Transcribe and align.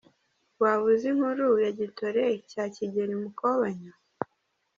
Waba 0.61 0.83
uzi 0.93 1.05
inkuru 1.11 1.45
ya 1.63 1.71
Gitore 1.79 2.23
cya 2.51 2.63
Kigeli 2.75 3.15
Mukobanya? 3.21 3.91